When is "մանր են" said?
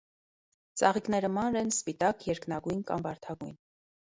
1.35-1.69